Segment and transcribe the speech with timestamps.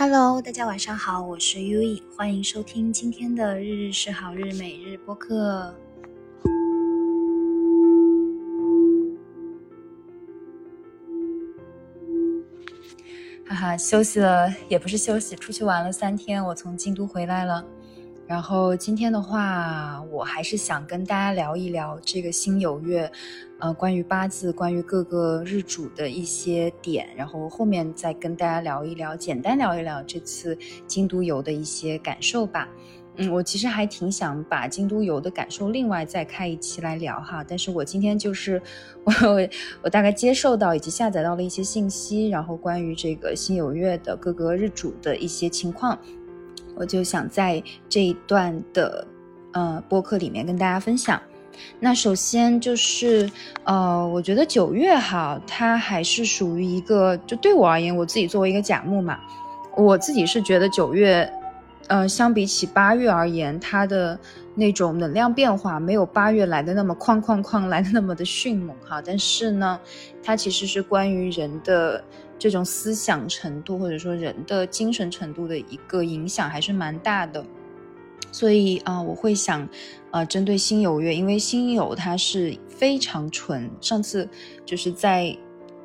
[0.00, 5.74] Hello，大家晚上好，我是 U E，欢迎收听今天的日日是好日每日播客。
[13.44, 17.66] 哈哈，休息了也不是休息，出去玩了三天，我从京都回来了。
[18.28, 23.10] 然后今天的话，我还是想跟大家聊一聊这个辛酉月，
[23.58, 30.56] 呃，关于八字、关于各个日主的一些点，然后后面再跟大家聊一聊，简单聊一聊这次
[30.86, 32.68] 京都游的一些感受吧。
[33.16, 38.60] 嗯，我其实还挺想把京都游的感受另外再开一期来聊哈，但是我今天就是
[39.04, 39.12] 我
[39.82, 45.98] 我大概接受到以及下载到了一些信息，然后关于这个辛酉月的各个日主的一些情况。
[46.78, 49.04] 我就想在这一段的
[49.52, 51.20] 呃播客里面跟大家分享。
[51.80, 53.28] 那首先就是
[53.64, 59.18] 呃，我觉得九月哈，它还是属于一个，就对我而言，我自己作为一个甲木嘛，
[59.76, 61.28] 我自己是觉得九月，
[61.88, 64.16] 呃，相比起八月而言，它的
[64.54, 69.02] 那种能量变化没有八月来的那么哐哐哐来的那么的迅猛哈。
[69.04, 69.80] 但是呢，
[70.22, 72.04] 它其实是关于人的。
[72.38, 77.44] 这种思想程度或者说人的精神程度的一个影响还是蛮大的，
[78.30, 79.68] 所以啊，我会想，
[80.12, 84.28] 呃，针对心有月，因为心有它是非常纯，上次
[84.64, 85.36] 就是在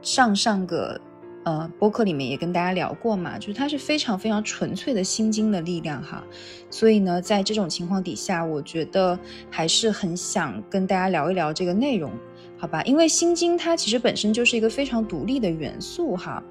[0.01, 0.99] 上上个
[1.43, 6.23] 呃播客里面也跟大家聊过嘛，就是它是非常非常纯粹的心经的力量哈，
[6.69, 9.17] 所以呢，在这种情况底下，我觉得
[9.49, 12.11] 还是很想跟大家聊一聊这个内容。
[12.57, 16.41] 好吧，因为心经它其实本身就是一个非常独立的元素哈，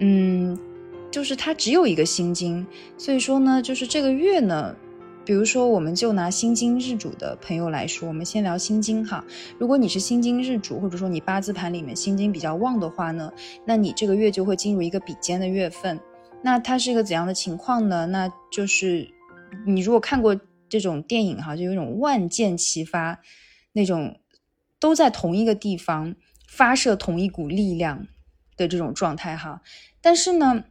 [0.00, 0.58] 嗯，
[1.10, 2.66] 就是它只有一个心经，
[2.98, 4.76] 所以说呢，就是这个月呢，
[5.24, 9.24] 比如说我们就拿心经日主的朋友来说，我们先聊心经哈。
[9.58, 13.32] 如果你是心经日主，或者说你八字盘里面心经比较旺的话呢，
[13.64, 15.98] 那你这个月就会进入一个比肩的月份。
[16.42, 18.06] 那它是一个怎样的情况呢？
[18.06, 19.08] 那就是
[19.64, 20.38] 你如果看过
[20.68, 23.18] 这种电影哈，就有一种万箭齐发
[23.72, 24.14] 那种。
[24.78, 26.14] 都在同一个地方
[26.46, 28.06] 发射同一股力量
[28.56, 29.62] 的这种状态哈，
[30.00, 30.64] 但是呢，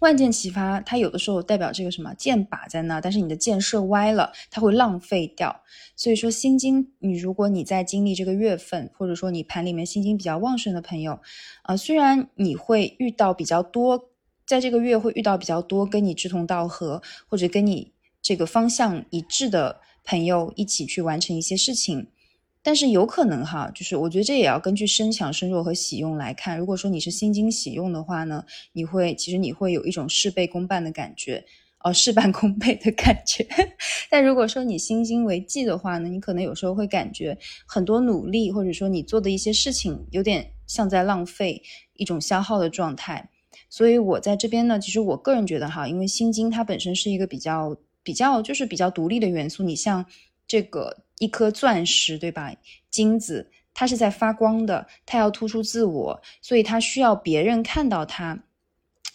[0.00, 5.62] 万箭齐发，它有的时候代表这个什么箭靶在那，但是你的箭射歪了，它会浪费掉。
[5.94, 11.18] 所以说心经，你如果你在经历这个月份，或者说你盘里面心经比较旺盛的朋友，
[11.62, 14.10] 啊，虽然你会遇到比较多，
[14.46, 22.08] 在这个月会遇到比较多跟你志同道合或者跟你这个方向一致的朋友一起去完成一些事情。
[22.66, 26.58] 但是有可能哈，就是我觉得这也要根据身强身弱和喜用来看。
[26.58, 31.44] 如果说你是心经喜用的话呢，你会其实你会有一种事倍功半的感觉，
[31.84, 33.46] 哦，事半功倍的感觉。
[34.10, 37.38] 但如果说你心经为忌的话呢，你可能有时候会感觉
[37.68, 41.62] 很多努力或者说你做的一些事情有点像在浪费，
[41.92, 43.30] 一种消耗的状态。
[43.70, 50.04] 所以我在这边呢，其实我个人觉得哈，因为心经它本身是一个比较比较就是比较独立的元素，你像
[50.48, 51.04] 这个。
[51.18, 52.52] 一颗钻石，对吧？
[52.90, 58.44] 金子，它是在发光的，它要突出自我，所以它需要别人看到它。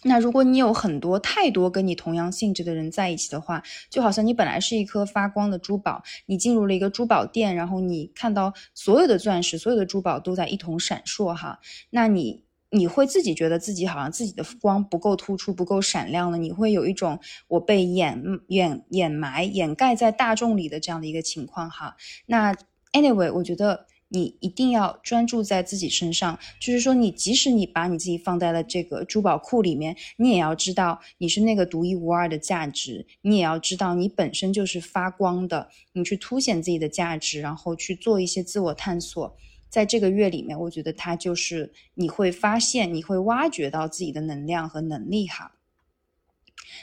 [0.04, 11.60] 那如果你有很多太多跟你同样性质的人在一起的话，就好像你本来是一颗发光的珠宝，你进入了一个珠宝店，然后你看到所有的钻石、所有的珠宝都在一同闪烁，哈，
[11.90, 12.44] 那你。
[12.74, 21.98] 你会自己觉得自己好像自己的光不够突出、不够闪亮了，你会有一种我被掩掩掩埋、掩盖在大众里的这样的一个情况哈。
[22.28, 22.56] 那
[22.94, 39.36] anyway，我觉得你一定要专注在自己身上，就是说你即使你把你自己放在了这个珠宝库里面，你也要知道你是那个独一无二的价值，你也要知道你本身就是发光的，你去凸显自己的价值，然后去做一些自我探索。
[39.72, 45.54] 在这个月里面，我觉得它就是你会发现，你会挖掘到自己的能量和能力哈。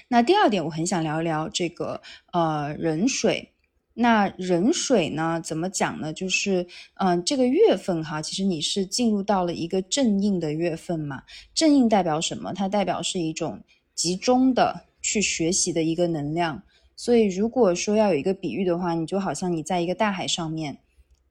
[0.08, 2.00] 那第二点，我很想聊一聊这个
[2.32, 3.52] 呃壬水。
[3.92, 6.14] 那壬水呢，怎么讲呢？
[6.14, 11.24] 就是嗯，这个月份哈，其实你是进入到了一个正印的月份嘛。
[11.52, 12.54] 正印代表什么？
[12.54, 13.62] 它代表是一种
[13.94, 16.62] 集中的去学习的一个能量。
[16.96, 20.78] 所以如果说要有一个比喻的话，你就好像你在一个大海上面。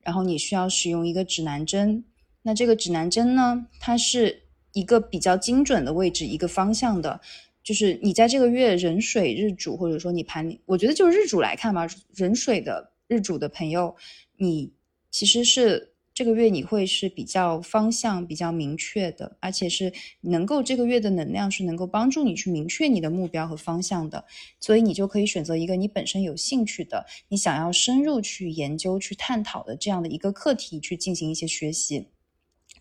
[0.07, 2.01] 然后你需要使用一个指南针，
[2.43, 7.19] 那这个指南针呢，它是一个比较精准的位置，一个方向的，
[7.61, 13.93] 就是你在这个月壬水日主，或者说你盘，我觉得就是日主来看吧，壬水的日主的朋友，
[14.37, 14.71] 你
[15.11, 15.93] 其实是。
[16.17, 24.25] 这个月你会是比较方向比较明确的，而且是能够这个月的能量是能够帮助你去明确你的目标和方向的，
[24.59, 32.07] 所以你就可以选择一个你本身有兴趣的、你想要深入去研究、去探讨的这样的一个课题去进行一些学习。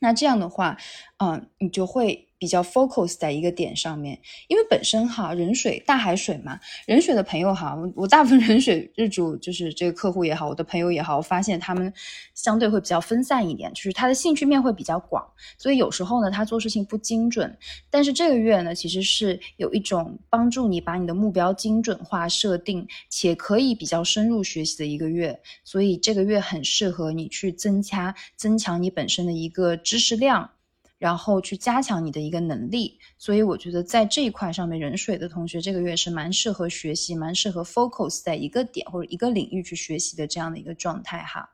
[0.00, 0.78] 那这样的话，
[1.18, 4.18] 嗯，你就会比较 focus 在一个点上面，
[4.48, 11.92] 因为本身哈壬水大海水嘛，壬水的朋友哈，我大部分壬水日主就是这个客户也好，我的朋友也好，我发现他们
[12.34, 17.56] 相对会比较分散一点，就是他的兴趣面会比较广，所以有时候呢他做事情不精准，
[17.90, 30.50] 但是这个月呢其实是有一种帮助你把你的目标精准化设定，且可以比较深入学习的一个月，所以这个月很适合你去增加增强你本身的一个知识量。
[30.98, 41.50] 然后去加强你的一个能力，所以我觉得在这一块上面，壬水的同学这个月是蛮适合学习，蛮适合 focus 在一个点或者一个领域去学习的这样的一个状态哈。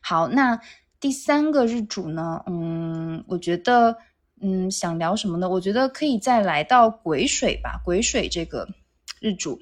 [0.00, 0.60] 好，那
[1.00, 3.96] 第三个日主呢，嗯，我觉得，
[4.40, 5.48] 嗯，想聊什么呢？
[5.48, 8.68] 我觉得可以再来到癸水吧，癸水这个
[9.20, 9.60] 日主。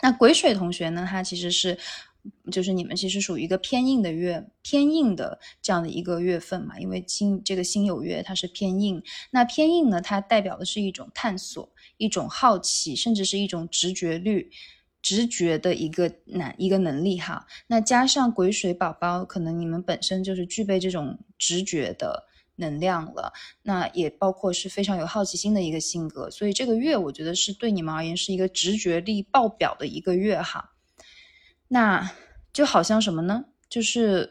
[0.00, 1.78] 那癸水同学呢，他其实是。
[2.50, 14.50] 就是你们其实属于一个偏硬的月，偏硬的这样的一个月份嘛，因为金这个星有月它是偏硬，那偏硬呢，它代表的是一种探索、一种好奇，甚至是一种直觉率、
[15.02, 17.46] 直觉的一个难一个能力哈。
[17.66, 22.24] 那加上癸水宝宝，可能你们本身就是具备这种直觉的
[22.56, 23.32] 能量了，
[23.62, 30.72] 那也包括是非常有好奇心的一个性格，所以这个月我觉得是对你们而言是一个直觉力爆表的一个月哈。
[31.68, 32.12] 那
[32.52, 33.44] 就好像什么呢？
[33.68, 34.30] 就是，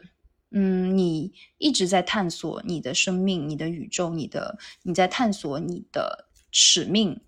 [0.50, 7.20] 嗯，你一直在探索你的生命、你的宇宙、你的你在探索你的使命。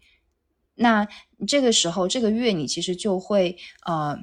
[0.74, 1.06] 那
[1.46, 4.18] 这个时候，这个月你其实就会，呃，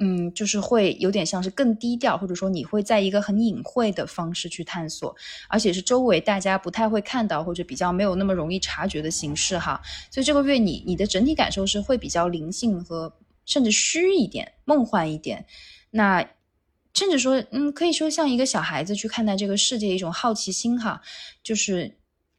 [0.00, 5.14] 嗯，就是会有点像是更低调，或者说你会在一个很隐晦的方式去探索，
[5.48, 9.80] 而且是周围大家不太会看到或者比较没有那么容易察觉的形式哈。
[10.10, 13.14] 所以这个月你你的整体感受是会比较灵性和。
[13.48, 15.44] 甚至虚一点、梦幻一点，
[15.90, 16.22] 那
[16.92, 21.00] 甚至说，嗯，可以说像一个小孩子去看待这个世界，一种好奇心哈，
[21.42, 21.97] 就是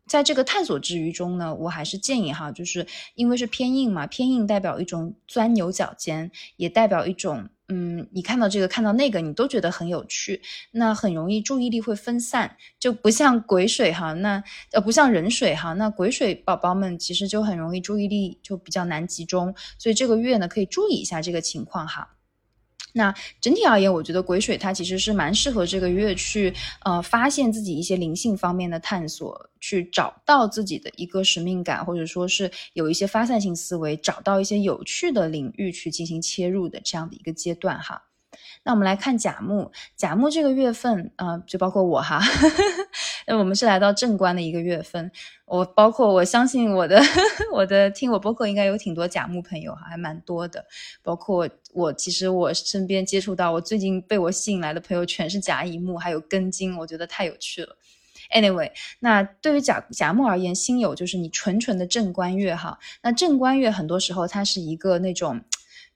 [0.10, 7.48] 在这个探索之余中呢，我还是建议哈，就是因为是偏硬嘛，偏硬代表一种钻牛角尖，也代表一种。
[7.72, 10.42] 嗯，你看到这个，看到那个，你都觉得很有趣，
[10.72, 22.16] 那很容易注意力会分散，就不像癸水哈，那呃不像壬水哈，那癸水宝宝们其实就很容易注意力就比较难集中，所以这个月呢可以注意一下这个情况哈。
[22.94, 26.54] 那整体而言，我觉得癸水它其实是蛮适合这个月去，
[26.84, 38.04] 呃，发现自己一些灵性方面的探索，去找到自己的一个使命感，或者说是有一些发散性思维，找到一些有趣的领域去进行切入的这样的一个阶段哈。
[38.64, 42.22] 那我们来看甲木，甲木这个月份，啊，就包括我哈，
[43.30, 45.12] 那我们是来到正官的一个月份，
[45.46, 47.00] 我包括我相信我的
[47.54, 50.66] 我的听我播客应该有挺多甲木朋友哈，还蛮多的，
[51.04, 57.78] 包括我其实我身边接触到我最近被我吸引来的朋友全是甲乙木，还有庚金，我觉得太有趣了。
[58.36, 65.40] Anyway，那对于甲甲木而言，辛酉就是你纯纯的正官月哈，那正官月很多时候它是一个那种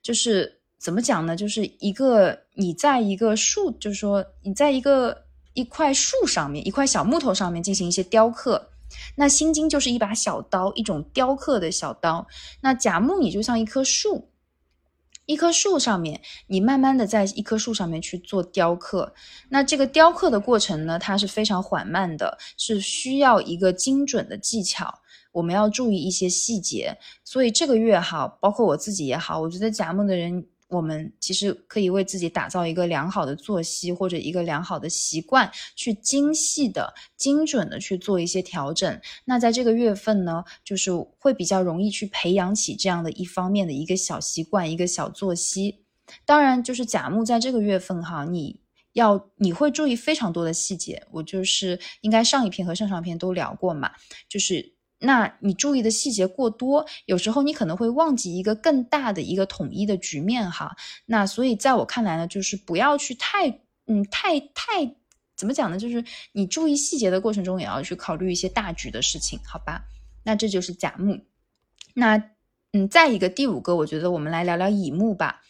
[0.00, 0.60] 就是。
[0.76, 1.34] 怎么讲呢？
[1.34, 8.70] 就是一个你在一个树，就是说你在一个一块树上面，一块小木头上面进行一些雕刻。
[9.16, 12.26] 那心经就是一把小刀，一种雕刻的小刀。
[12.60, 14.30] 那甲木你就像一棵树，
[15.26, 19.14] 一棵树上面，你慢慢的在一棵树上面去做雕刻。
[19.48, 25.00] 那这个雕刻的过程呢，它是非常缓慢的，是需要一个精准的技巧。
[25.32, 26.96] 我们要注意一些细节。
[27.24, 30.46] 所以这个月哈，包括我自己也好，我觉得甲木的人。
[30.74, 39.00] 我们其实可以为自己打造一个良好的作息或者一个良好的习惯，去精细的、精准的去做一些调整。
[39.24, 45.84] 那在这个月份呢，就是会比较容易去培养起这样的一方面的一个小习惯、一个小作息。
[46.26, 48.60] 当然，就是甲木在这个月份哈，你
[48.92, 51.06] 要你会注意非常多的细节。
[51.12, 53.92] 我就是应该上一篇和上上篇都聊过嘛，
[54.28, 54.73] 就是。
[54.98, 60.74] 那你注意的细节过多，有时候你可能会忘记一个更大的一个统一的局面哈。
[61.06, 63.48] 那所以在我看来呢，就是不要去太
[63.86, 64.94] 嗯太太
[65.36, 65.78] 怎么讲呢？
[65.78, 69.84] 就是你注意细节的过程中，也要去考虑一些大局的事情，好吧？
[70.22, 71.20] 那这就是甲木。
[71.94, 72.30] 那
[72.72, 75.42] 嗯，再一个第五个，我觉得我们来聊聊乙木吧。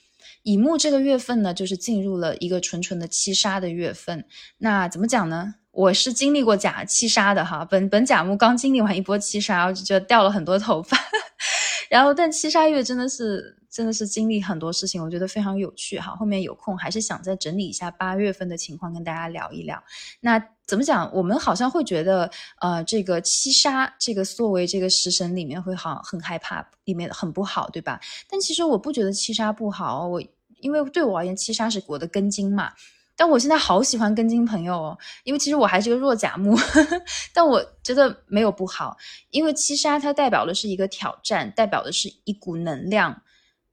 [0.42, 4.26] 乙木这个月份呢，就是进入了一个纯纯的七杀的月份。
[4.58, 5.54] 那怎么讲呢？
[5.74, 10.96] 我是经历过甲七杀的哈，本本甲木刚经历完一波七杀，我就觉得掉了很多头发。
[11.90, 16.14] 然后，但七杀月真的是真的是经历很多事情，我觉得非常有趣哈。
[16.14, 19.82] 后面有空还是想再整理一下八月份的情况，跟大家聊一聊。
[20.20, 21.10] 那怎么讲？
[21.12, 28.00] 我们好像会觉得，呃，这个七杀这个作为这个食神里面会好很害怕，里面很不好，对吧？
[28.30, 30.22] 但其实我不觉得七杀不好，我
[30.60, 32.72] 因为对我而言，七杀是我的根茎嘛。
[33.16, 36.56] 但我现在好喜欢跟金朋友哦，因为其实我还是个弱甲木，
[37.32, 38.96] 但我觉得没有不好，
[39.30, 43.22] 因为七杀它代表的是一个挑战，代表的是一股能量。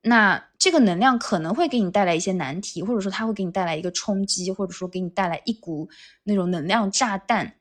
[0.04, 5.90] 那这个能量可能会给你带来一些难题，或者说它会给你带来一个冲击，或者说给你带来一股
[6.24, 7.56] 那种能量炸弹。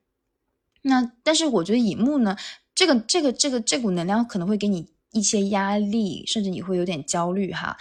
[0.83, 2.37] 那但是我觉得乙木呢，
[2.75, 7.77] 这个这个这个这股能量可能会给你一些压力，甚至你会有点焦虑哈。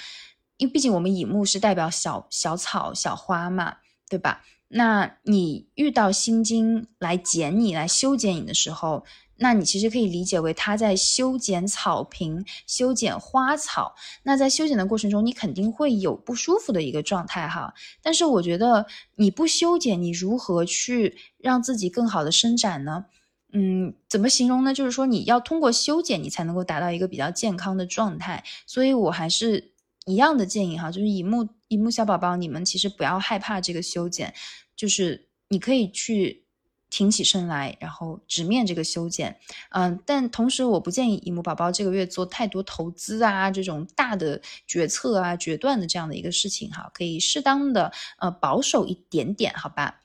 [0.58, 3.78] 因为毕竟我们乙木是代表小小草小花嘛，
[4.10, 4.44] 对吧？
[4.68, 9.06] 那你遇到心经来剪你来修剪你的时候。
[9.42, 13.96] 那你其实可以理解为他在修剪草坪、修剪花草。
[14.24, 17.74] 那在修剪的过程中，你肯定会有不舒服的一个状态哈。
[18.02, 18.86] 但是我觉得
[19.16, 23.06] 你不修剪，你如何去让自己更好的伸展呢？
[23.54, 24.74] 嗯，怎么形容呢？
[24.74, 28.44] 就是说你要通过修剪，你才能够达到一个比较健康的状态。
[28.68, 29.72] 所以我还是
[30.06, 34.34] 一样的建议哈，就是以木乙木小宝宝，你们其实不要害怕这个修剪，
[34.76, 36.44] 就是你可以去。
[36.92, 50.02] 挺起身来，然后直面这个修剪，嗯，但同时我不建议乙木宝宝这个月做太多投资啊，这种大的决策啊、决断的这样的一个事情哈，可以适当的呃保守一点点，好吧？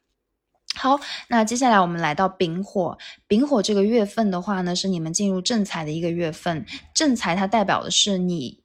[0.76, 8.62] 好，那接下来我们来到丙火，丙火这个月份的话呢，是你们进入正财的一个月份，正财它代表的是你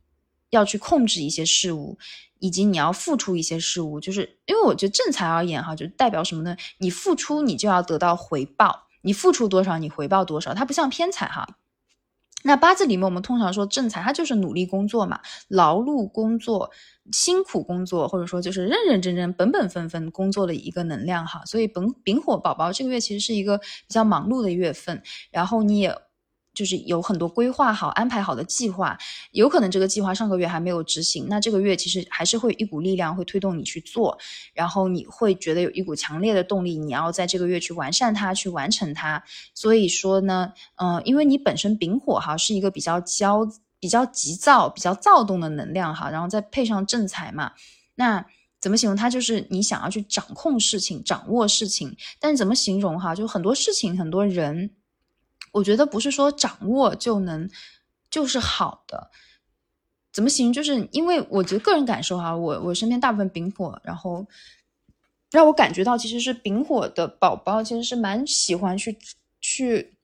[0.49, 1.97] 要去控制一些事物。
[2.39, 6.55] 以及你要付出一些事物，就是因为我觉得正财而言哈，就代表什么呢？
[6.79, 8.87] 你付出，你就要得到回报。
[9.01, 10.53] 你付出多少，你回报多少。
[10.53, 11.47] 它不像偏财哈。
[12.43, 16.71] 那八字里面，我们通常说正财，它就是努力工作嘛，劳碌工作、
[17.11, 21.41] 辛苦工作，或者说就是认认真真、本本分分工作的一个能量哈。
[21.45, 25.95] 所以本丙火宝宝这个月其实是一个比较忙碌的月份，然后你也。
[26.59, 28.97] 就是有很多规划好、安排好的计划，
[29.31, 34.17] 有可能这个计划上个月还没有执行，那这个月其实还是会一股力量会推动你去做，
[34.53, 39.23] 然后你会觉得有一股强烈的动力，你要在这个月去完善它、去完成它。
[39.55, 43.47] 所以说呢，嗯，因为你本身丙火哈是一个比较焦、
[43.79, 47.53] 比较急躁、比较躁动的能量哈，然后再配上正财嘛，
[47.95, 48.25] 那
[48.59, 49.09] 怎么形容它？
[49.09, 53.15] 就是你想要去掌控事情、掌握事情，但是怎么形容哈？
[53.15, 54.71] 就很多事情、很多人。
[55.51, 57.49] 我觉得不是说掌握就能
[58.09, 59.11] 就是好的，
[60.11, 60.51] 怎么行？
[60.51, 64.25] 就是因为我觉得个人感受哈，我我身边大部分丙火，然后
[65.31, 68.97] 让我感觉到其实是丙火的宝宝其实是蛮喜欢去
[69.39, 69.95] 去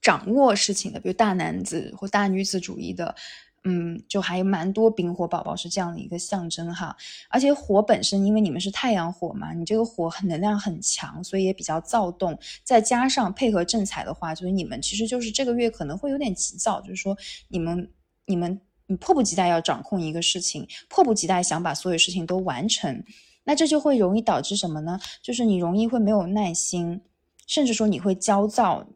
[0.00, 3.14] 掌握事情的，比如大男子或大女子主义的。
[3.64, 6.96] 嗯，就还蛮多丙火宝宝是这样的一个象征哈，
[7.28, 12.38] 而且火本身，因为你们是太阳火嘛，你这个火很能量很强，所以也比较躁动。
[12.64, 17.14] 再加上配合正财的话，就是你们其实就是这个月可能会有点急躁，就是说
[17.48, 17.90] 你们
[18.24, 23.04] 你们你迫不及待要掌控一个事情，迫不及待想把所有事情都完成，
[23.44, 24.98] 那这就会容易导致什么呢？
[25.20, 27.02] 就是你容易会没有耐心，
[27.46, 28.86] 甚至说你会焦躁，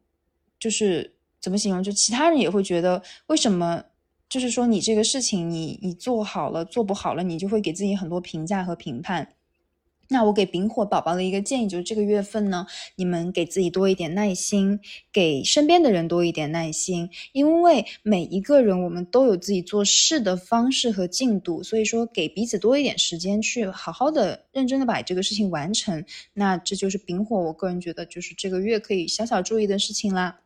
[0.58, 1.82] 就是怎么形容？
[1.82, 3.84] 就其他人也会觉得为什么？
[4.28, 9.28] 就是说，你这个事情，你你做好了，做不好了，你就会给自己很多评价和评判。
[10.08, 12.66] 那我给丙火宝宝的一个建议就是，这个月份呢，
[12.96, 14.78] 你们给自己多一点耐心，
[15.10, 26.04] 给身边的人多一点耐心，因为每一个人我们都有自己做事的方式和进度，所以说给彼此多一点时间去好好的、认真的把这个事情完成。
[26.34, 30.40] 那这就是丙火，我个人觉得就是这个月可以小小注意的事情啦。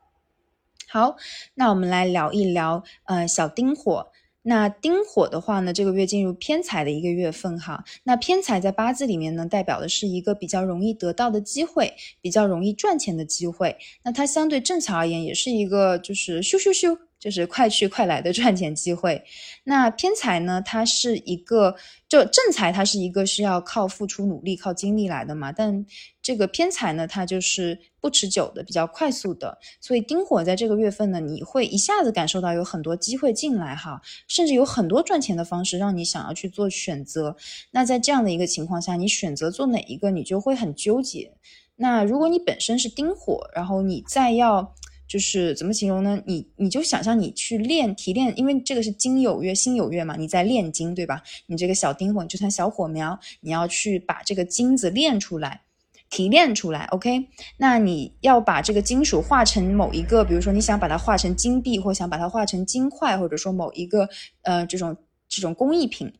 [0.90, 1.16] 好，
[1.54, 4.06] 那我们来聊一聊，呃，小丁火。
[4.40, 7.84] 那丁火的话呢，这个月进入偏财的一个月份哈。
[8.04, 11.92] 那偏财在八字里面呢，代表的是一个比较容易得到的机会，
[12.22, 13.76] 比较容易赚钱的机会。
[14.02, 16.96] 那它相对正财而言，也是一个就是咻咻咻。
[17.18, 19.22] 就是快去快来的赚钱机会。
[19.64, 20.62] 那偏财呢？
[20.64, 21.74] 它是一个，
[22.08, 25.50] 就正财，它是一个是要靠付出努力、靠精力来的嘛。
[25.50, 25.84] 但
[26.22, 29.58] 这个偏财呢，它就是不持久的，比较快速的。
[29.80, 37.36] 所以丁火在这个月份呢，你会一下子感受到有很多机会进来哈，甚至有很多赚钱的方式让你想要去做选择。
[37.72, 41.32] 那在这样的一个情况下，你选择做哪一个，你就会很纠结。
[41.76, 44.74] 那如果你本身是丁火，然后你再要。
[45.08, 46.22] 就是怎么形容呢？
[46.26, 51.22] 你你就想象你去练提炼，因为这个是金有月、心有月嘛，你在炼金，对吧？
[51.46, 55.62] 你这个小丁火，就算小火苗，你要去把这个金子炼出来，
[56.10, 56.84] 提炼出来。
[56.90, 64.06] OK，那你要把这个金属化成某一个，比如说你想把它化成金币，或想把它化成金块，或者说某一个
[64.42, 64.94] 呃这种
[65.26, 66.12] 这种工艺品。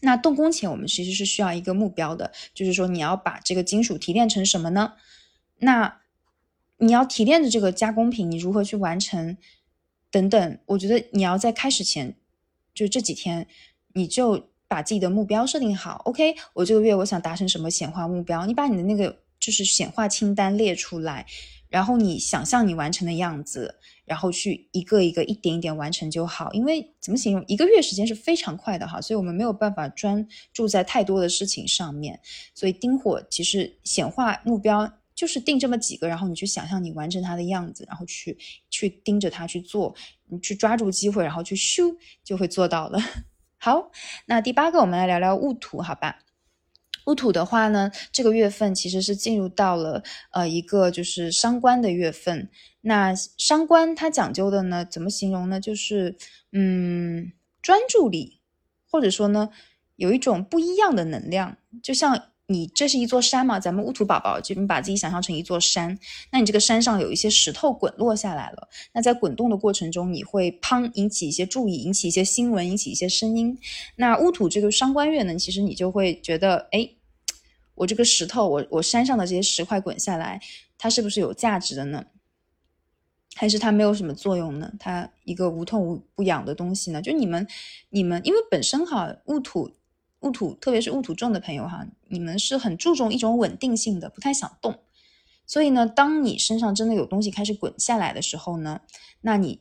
[0.00, 4.92] 那动工前我们其实是需要一个目标的，就是说你要把这个金属提炼成什么呢？
[5.58, 5.96] 那。
[6.84, 9.36] 你要提炼的这个加工品，你如何去完成？
[10.10, 12.14] 等等，我觉得你要在开始前，
[12.74, 13.46] 就这几天，
[13.94, 14.48] 你就。
[14.66, 16.00] 把自己的目标设定好。
[16.06, 18.44] OK，我这个月我想达成什么显化目标？
[18.44, 21.24] 你把你的那个就是显化清单列出来，
[21.68, 26.52] 然后你想象你完成的样子，然后去一个一个一点一点完成就好。
[26.54, 27.44] 因为怎么形容？
[27.46, 32.18] 一个月时间是非常快的哈，所以我们没有办法专注在太多的事情上面。
[32.52, 34.90] 所以丁火其实显化目标。
[35.14, 38.36] 就是定这么几个，然后你去想象你完成它的样子，然后去
[38.68, 39.94] 去盯着它去做，
[40.28, 42.98] 你去抓住机会，然后去咻就会做到了。
[43.56, 43.90] 好，
[44.26, 46.18] 那第八个我们来聊聊戊土，好吧？
[47.06, 50.02] 戊土的话呢，这个月份其实是进入到了
[50.32, 52.50] 呃一个就是伤官的月份。
[52.80, 55.60] 那伤官它讲究的呢，怎么形容呢？
[55.60, 56.16] 就是
[56.52, 58.40] 嗯专注力，
[58.90, 59.50] 或者说呢
[59.96, 62.30] 有一种不一样的能量，就像。
[62.46, 63.58] 你这是一座山嘛？
[63.58, 65.98] 咱们乌土宝宝就你把自己想象成一座山，
[66.30, 68.68] 那你这个山上有一些石头滚落下来了。
[68.92, 73.58] 那在滚动的过程中，你会砰引起一些注意，引起一些新闻，引起一些声音。
[73.96, 76.86] 那乌土这个伤官月呢，其实你就会觉得，哎，
[77.76, 80.38] 我这个石头，我我山上的这些石块滚下来，
[80.76, 82.04] 它是不是有价值的呢？
[83.36, 84.70] 还是它没有什么作用呢？
[84.78, 87.00] 它一个无痛无不痒的东西呢？
[87.00, 87.48] 就你们
[87.88, 89.70] 你们，因为本身哈戊土。
[90.24, 94.74] 戊土，特别是戊土重的朋友哈，你们是很注重一种稳定性的，不太想动。
[95.46, 98.80] 所以呢，当你身上真的有东西开始滚下来的时候呢，
[99.20, 99.60] 那你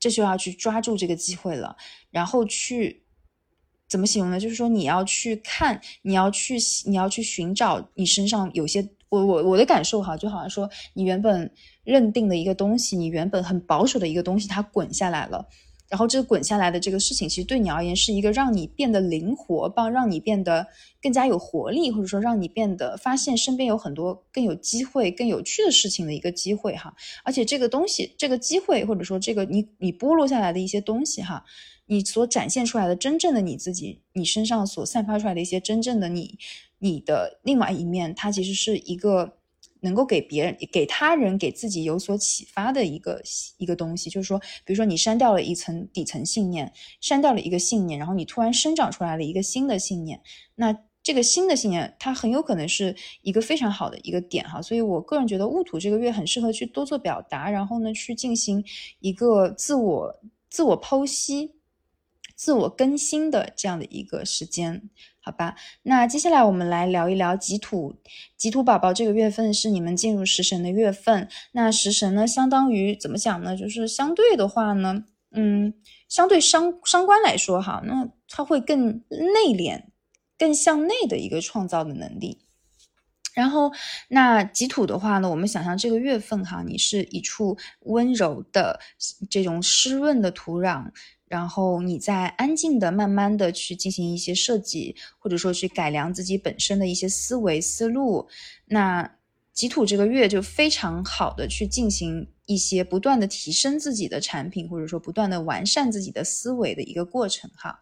[0.00, 1.76] 这就要去抓住这个机会了，
[2.10, 3.04] 然后去
[3.86, 4.40] 怎么形容呢？
[4.40, 11.52] 就是说你要去看，你要去，你要去寻找你身上有些，我我我的感受哈，就好像说你原本
[11.84, 15.46] 认定的一个东西，你原本很保守的一个东西，它滚下来了。
[15.94, 20.66] 然后这个滚下来的这个事情，其实对你而言是一个让你变得灵活，帮让你变得
[21.00, 26.92] 更加有活力，或者说让你变得发现身边有很多更有机会、更有趣的事情的一个机会哈。
[27.22, 31.44] 而且这个东西、这个机会，或者说这个你你剥落下来的一些东西哈，
[31.86, 36.36] 你所展现出来的真正的你自己，你身上所散发出来的一些真正的你，
[36.80, 39.34] 你的另外一面，它其实是一个。
[39.84, 43.22] 能够给别人、给他人、给自己有所启发的一个
[43.58, 46.72] 一个东西，就是说，比如说你删掉了一层底层信念，
[47.02, 50.18] 删掉了一个信念，然后你突然生长出来了一个新的信念，
[50.54, 54.62] 那这个新的信念它很有可能是一个非常好的一个点哈。
[54.62, 58.64] 所以我个人觉得戊土这个月很适合去多做表达，然后呢去进行
[59.00, 60.18] 一个自我
[60.48, 61.52] 自我剖析、
[62.34, 64.88] 自我更新的这样的一个时间。
[65.24, 67.96] 好吧，那接下来我们来聊一聊己土。
[68.36, 71.26] 己土宝宝这个月份是你们进入食神的月份。
[71.52, 73.56] 那食神呢，相当于怎么讲呢？
[73.56, 75.72] 就是相对的话呢，嗯，
[76.10, 79.84] 相对伤伤官来说哈，那它会更内敛、
[80.36, 82.40] 更向内的一个创造的能力。
[83.34, 83.72] 然后，
[84.08, 88.78] 那己土的话呢，我们想象这个月份哈，你是一处温柔的
[89.28, 90.90] 这种湿润的土壤。
[91.34, 98.28] 然后你再安静的、慢慢的去进行一些设计，或者说去改良自己本身的一些思维思路。
[98.66, 99.16] 那
[99.52, 107.80] 吉土这个月就非常好的去进行一些不断的提升自己的产品，或者说不断的完善自己的思维的一个过程哈。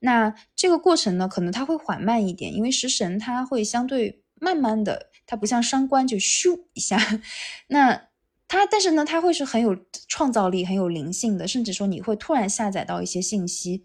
[0.00, 6.98] 那这个过程呢，可能它会缓慢一点，因为食神它会相对慢慢的，它不像伤官就咻一下。
[7.68, 8.07] 那
[8.48, 9.76] 它，但是呢，它会是很有
[10.08, 13.84] 创造力、很有灵性的，甚至说你会突然下载到一些信息，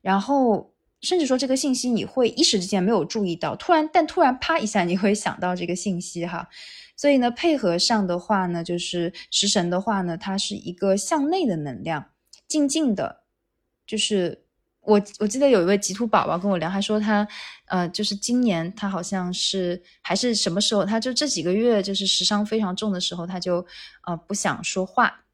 [0.00, 0.72] 然后
[1.02, 6.48] 甚至说这个信息你会一时之间没有注意到，突然但突然啪一下你会想到这个信息哈，
[6.96, 12.10] 所以呢，配合上的话呢，就是食神的话呢，它是一个向内的能量，
[12.46, 13.24] 静静的，
[13.86, 14.44] 就是。
[14.82, 17.26] 我我记得有一位极兔宝宝跟我聊，他说他，
[17.66, 23.64] 呃，就是今年他好像是还是什么时候，他就这几个月就是时伤非常重的时候，他就
[24.06, 25.24] 呃不想说话。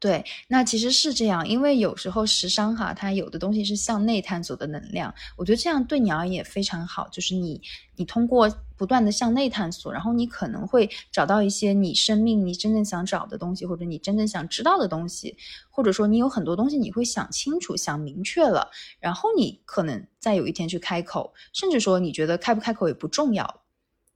[0.00, 7.60] 对，那其实是这样，因为有时候时伤哈，它有的东西是向内探索的能量，我觉得这样对你而言也非常好，就是你
[7.96, 15.36] 你通过不断的向内探索，然后你可能会找到一些你生命你真正想找的东西，或者你真正想知道的东西，
[15.68, 23.62] 或者说你有很多东西你会想清楚、想明确了，然后你可能再有一天去开口，甚至说你觉得开不开口也不重要，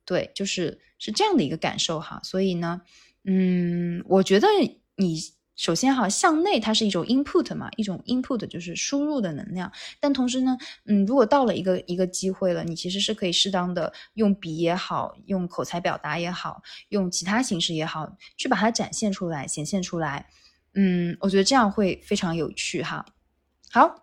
[0.07, 2.81] 对，就是是这样的一个感受哈，所以呢，
[3.25, 4.46] 嗯，我觉得
[4.96, 5.20] 你。
[5.57, 9.71] 首先哈，向内它是一种 input 嘛，一种 input 就是输入的能量。
[10.01, 20.27] 但同时呢，嗯，如果到了一个一个机会了，你其实是可以适当的用笔也好，用口才表达也好，用其他形式也好，去把它展现出来、显现出来。
[20.75, 23.05] 嗯，我觉得这样会非常有趣哈。
[23.71, 24.03] 好。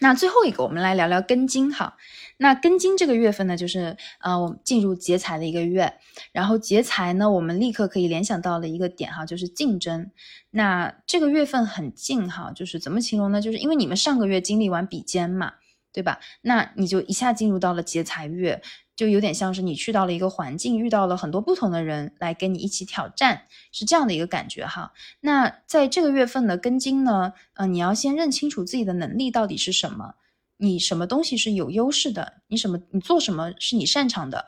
[0.00, 1.96] 那最后一个，我们来聊聊庚金哈。
[2.36, 5.94] 那庚金这个月份呢，就是呃，我们进入劫财的一个月。
[6.32, 10.10] 然后劫财呢，我们立刻可以联想到的一个点哈，就是竞争。
[10.50, 13.40] 那这个月份很近哈，就是怎么形容呢？
[13.40, 15.54] 就是因为你们上个月经历完比肩嘛，
[15.92, 16.20] 对吧？
[16.42, 18.62] 那你就一下进入到了劫财月，
[18.98, 24.92] 就有点像是你去到了一个环境，遇到了很多不同的人来跟你一起挑战，是这样的一个感觉哈。
[25.20, 30.16] 那在这个月份的根金呢，呃，你要先认清楚自己的能力到底是什么，
[30.56, 34.44] 你什么东西是有优势的，你什么你做什么是你擅长的，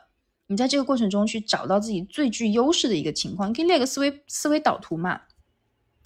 [0.47, 5.21] 你在这个过程中去找到自己最具优势的一个情况，你可以列个思维思维导图嘛。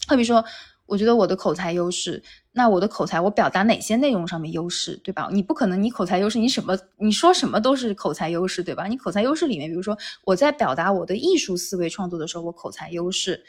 [0.05, 0.45] 好比说，
[0.85, 2.21] 我觉得我的口才优势。
[2.51, 5.29] 那我的口才，我表达哪些内容上面优势，对吧？
[5.31, 8.87] 你不可能，你口才优势，你什么你说什么都是口才优势，对吧？
[8.87, 13.43] 你口才优势里面，比如说我在表达我的艺术思维创作的时候，我口才优势，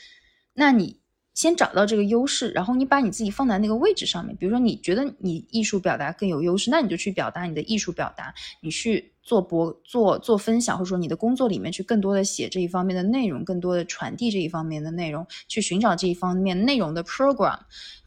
[0.54, 0.98] 那你。
[1.36, 4.34] 先找到这个优势，然后你把你自己放在那个位置上面。
[4.36, 17.58] 比如说，你觉得你艺术表达更有优势，那你就去表达你的艺术表达，你去做博做做分享，或者说你的工作里面去更多的写这一方面的内容，更多的传递这一方面的内容，去寻找这一方面内容的 program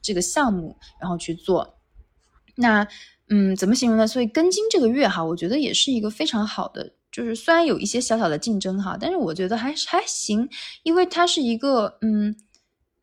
[0.01, 1.77] 这个项目，然后去做。
[2.55, 2.87] 那
[3.29, 4.07] 嗯，怎么形容呢？
[4.07, 10.49] 所以庚金这个月哈，我觉得也是一个非常好的，就是虽然有一些小小的竞争哈，但是我觉得还还行，
[10.81, 12.35] 因为它是一个嗯。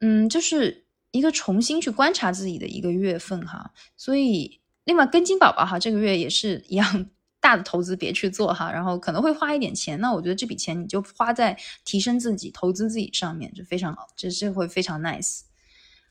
[0.00, 7.08] 嗯，就是一个重新去观察自己的一个月份哈，所以另外跟金宝宝哈，这个月也是一样
[7.40, 11.56] 大的投资别去做哈，然后可能会花一点钱，那我觉得这笔钱你就花在
[11.86, 15.40] 提升自己、投资自己上面就非常好，这是会非常 nice。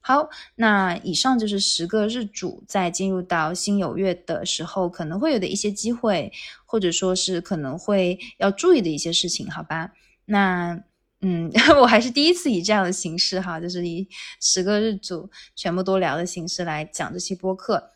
[0.02, 6.34] 好，那以上就是十个日主在进入到辛酉月的时候可能会有的一些机会，
[6.66, 9.92] 或者说是可能会要注意的一些事情，好吧？
[10.26, 10.84] 那。
[11.28, 14.08] 嗯， 我还是第一次以这样的形式哈，就是以
[14.40, 17.94] 十个日主全部都聊的形式来讲这期播客。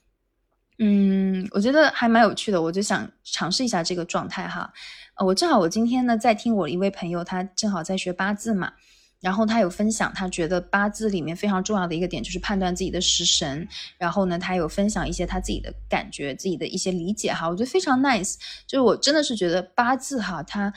[0.80, 4.74] 嗯，我觉得还蛮有趣的，我就想尝试一下这个状态哈。
[5.14, 8.74] 呃，我正好我今天呢在听我一位朋友，他正好在学八字嘛，
[9.20, 13.68] 然后他有分享，他觉得八字里面非常重要的一个点就是判断自己的食神，
[14.00, 18.38] 然后呢他有分享一些他自己的感觉、自己的一些理解哈，我觉得非常 nice。
[18.66, 20.74] 就是我真的是觉得八字哈，他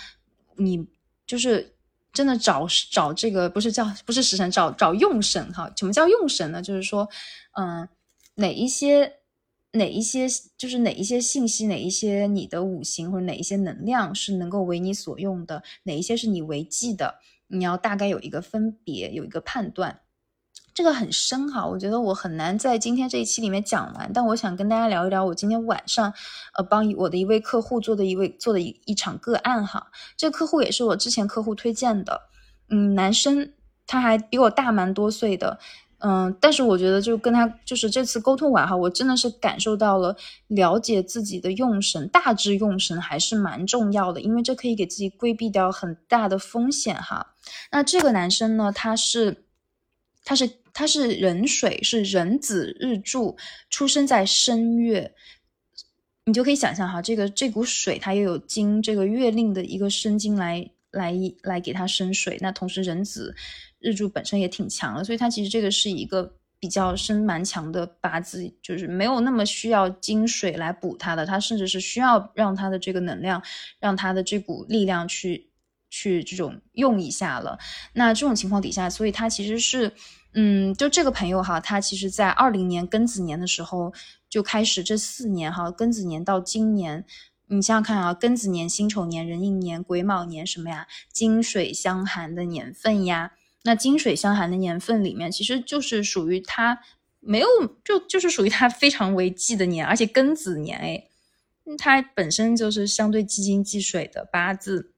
[0.56, 0.86] 你
[1.26, 1.72] 就是。
[2.12, 5.72] 真的找找这个不是叫不是食神，找找用神哈？
[5.76, 6.60] 什么叫用神呢？
[6.60, 7.08] 就是说，
[7.58, 7.88] 嗯，
[8.34, 9.10] 哪一些
[9.72, 10.26] 哪一些
[10.58, 17.14] 就是哪一些信息，哪一些你的五行或者哪一些能量是能够为你所用的，哪一些是你为忌的，
[17.46, 20.00] 你要大概有一个分别，有一个判断。
[20.74, 26.12] 这个很深哈，我觉得我很难在今天这一期里面讲完，但我想跟大家聊一聊我今天晚上，
[26.54, 29.88] 呃，帮我的一位客户做的一位做的一一场个案哈。
[30.16, 32.22] 这个客户也是我之前客户推荐的，
[32.70, 33.52] 嗯，男生，
[33.86, 35.58] 他还比我大蛮多岁的，
[35.98, 47.34] 嗯，但是我觉得就跟他就是这次沟通完哈，我真的是感受到了了解自己的用神，大致用神还是蛮重要的，因为这可以给自己规避掉很大的风险哈。
[47.70, 49.44] 那这个男生呢，他是。
[50.24, 53.36] 他是他是壬水，是壬子日柱，
[53.68, 55.12] 出生在申月，
[56.24, 63.34] 你就可以想象哈，这个这股水它又有金这个月令的一个生金来来来给它生水，那同时壬子
[63.78, 73.42] 日柱本身也挺强了，所以它其实这个是一个比较生蛮强的八字，就是没有那么需要金水来补它的，它甚至是需要让它的这个能量，
[73.78, 75.51] 让它的这股力量去。
[75.92, 77.58] 去这种用一下了，
[77.92, 79.92] 那这种情况底下，所以他其实是，
[80.32, 83.92] 嗯，就这个朋友哈，他其实在二零年庚子年的时候
[84.30, 87.04] 就开始，这四年哈，庚子年到今年，
[87.48, 93.32] 你想想看啊，庚子年、辛丑年、壬寅年、癸卯年什么呀，金水相寒的年份呀，
[93.64, 96.80] 那金水相寒的年份里面，其实就是属于他
[97.20, 97.46] 没有，
[97.84, 101.04] 就就是属于他非常为忌的年，而且庚子年哎，
[101.76, 104.91] 他本身就是相对忌金忌水的八字。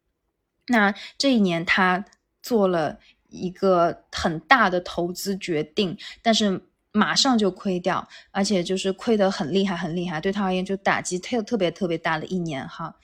[0.68, 2.04] 那这一年，他
[2.42, 2.98] 做了
[3.28, 12.96] 一个很大的投资决定，但是马上就亏掉，而且就是亏得很厉害，很厉害，对他而言就打击特特别特别大的一年哈。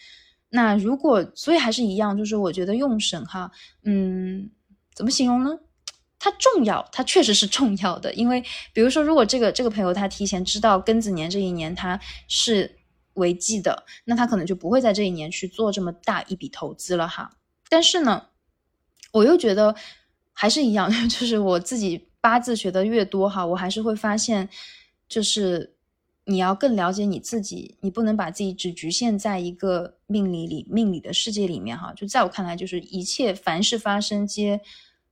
[0.50, 3.50] 那如果所以还是一样，就是我觉得用神哈，
[3.84, 4.50] 嗯，
[4.94, 5.50] 怎么形容呢？
[6.18, 12.78] 它重要，它确实是重要的，因为比如说，如果这个这个朋友他提前知道庚子年这一年他是
[13.14, 17.30] 违纪的，那他可能就不会在这一年去做这么大一笔投资了哈。
[17.70, 18.26] 但是呢，
[19.12, 19.74] 我又觉得
[20.32, 24.48] 还是一样， 就是我自己八字学的越多哈，我还是会发现，
[25.08, 25.76] 就是
[26.24, 31.92] 你要更了解你自己，你不能把自己只局限在一个命理里、命理的世界里面哈。
[31.94, 34.60] 就在我看来，就是一切凡事发生皆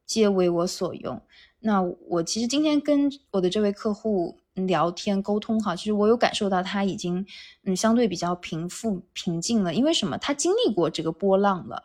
[0.05, 1.23] 皆为我所用。
[1.61, 7.25] 那我其实今天跟我的这位客户聊天沟通哈，其实我有感受到他已经
[7.64, 10.18] 嗯相对比较平复平静了，因为什么？
[10.18, 11.85] 他经历过这个波浪了。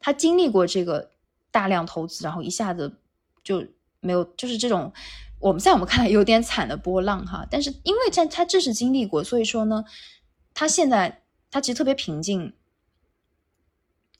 [0.00, 1.10] 他经历过这个
[1.50, 2.92] 大量投资，然后一下子
[3.42, 3.64] 就
[4.00, 4.92] 没有，就是这种
[5.38, 7.46] 我们在我们看来有点惨的波浪哈。
[7.50, 9.84] 但是因为在他这是经历过，所以说呢，
[10.54, 12.52] 他现在他其实特别平静。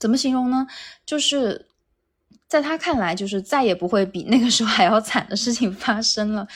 [0.00, 0.68] 怎么形容呢？
[1.04, 1.66] 就是
[2.46, 6.46] 在他看来，就是再也不会比那个时候还要惨的事情发生了。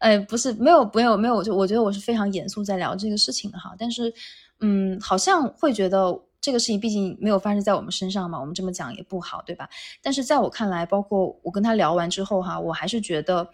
[0.00, 3.74] 呃，不是，没有，没有，没有，就我觉得我是非常严肃在聊这个事情的哈。
[3.78, 4.12] 但是，
[4.60, 9.68] 嗯，好像会觉得这个事情毕竟没有发生在我们身上嘛，我们这么讲也不好，对吧？
[10.02, 13.50] 但是在我看来，包括我跟他聊完之后哈，我还是觉得。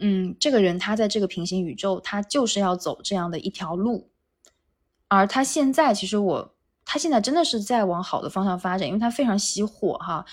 [0.00, 4.08] 嗯，这个人他在这个平行宇宙，他就是要走这样的一条路，
[5.08, 6.54] 而他现在其实我，
[6.84, 10.24] 他现在真的是在往好的方向发展，因为他非常熄火哈。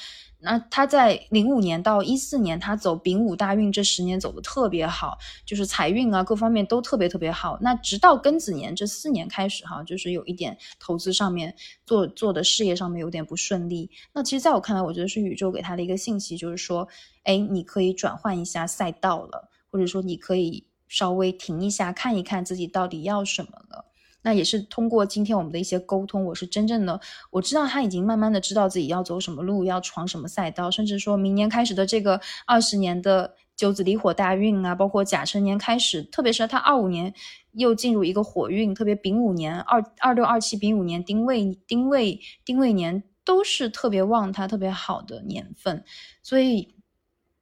[0.46, 7.58] 那他在零五年到一四年，他走丙午大运这十年走的特别好，就是财运啊各方面都特别特别好。
[7.60, 11.54] 那直到庚子年这四年开始哈，就是有一点投资上面
[11.86, 13.90] 做做的事业上面有点不顺利。
[14.14, 16.88] 那其实在我看来，我觉得是宇宙给他的一个信息，就是说，
[17.24, 19.50] 哎，你可以转换一下赛道了。
[19.72, 23.84] 或者说，你可以稍微停一下，看一看自己到底要什么了。
[24.26, 37.14] 那也是通过今天我们的一些沟通，我是真正的我知道他已经慢慢的知道自己要走什么路，要闯什么赛道，甚至说明年开始的这个二十年的九子离火大运啊，包括甲辰年开始，特别是他二五年
[37.52, 45.84] 又进入一个火运，特别丙午年二二六二七丙午年丁未丁未丁未年都是特别旺他特别好的年份，
[46.24, 46.74] 所以。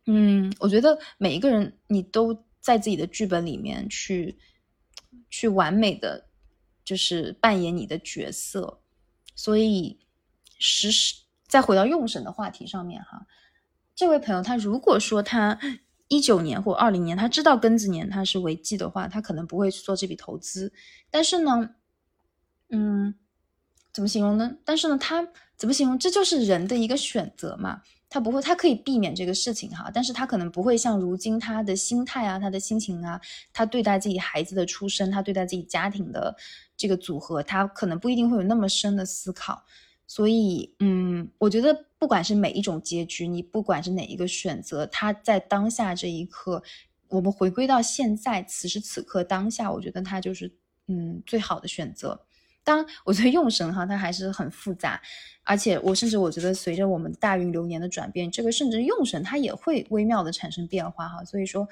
[0.06, 4.38] 嗯，我觉得每一个人你都在自己的剧本里面去，
[5.30, 6.26] 去完美的
[6.84, 8.82] 就是扮演你的角色，
[9.36, 10.00] 所以
[10.60, 11.16] 实时
[11.48, 13.26] 再回到用神的话题上面哈，
[13.96, 15.60] 这位朋友他如果说他
[16.08, 20.72] 一九年或二零年他知道庚子年他是违纪的话，他可能不会去做这笔投资，
[21.10, 21.76] 但是呢，
[22.70, 23.16] 嗯，
[23.92, 24.58] 怎么形容呢？
[24.66, 25.98] 但是呢，他怎么形容？
[25.98, 27.82] 这就是人的一个选择嘛。
[28.14, 33.20] 他不会，他可以避免这个事情哈，但是他可能不会像如今他的心态啊，他的心情啊，
[33.52, 36.36] 他对待自己孩子的出生，他对待自己家庭的
[36.78, 39.66] 这个组合，他可能不一定会有那么深的思考。
[40.06, 46.62] 所以，嗯，我觉得不管是每一种结局，你不管是哪一个选择，他在当下这一刻，
[47.08, 50.56] 我们回归到现在此时此刻当下，我觉得他就是
[50.88, 52.28] 嗯最好的选择。
[52.64, 55.02] 当我觉得用神哈，它还是很复杂，
[55.44, 61.24] 而且我甚至我觉得随着我们大运流年的转变，这个甚至用神它也会微妙的产生变化哈。
[61.26, 61.68] 所以说，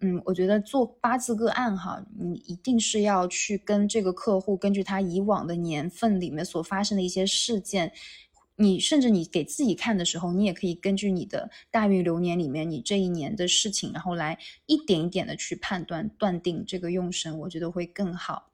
[0.00, 7.92] 嗯，我觉得做八字个案哈，你一定是要去跟这个客户根据他以往的年份里面所发生的一些事件，
[8.56, 18.49] 你甚至你给自己看的时候，你也可以根据你的大运流年里面你这一年的事情，然后来一点一点的去判断断定这个用神，我觉得会更好。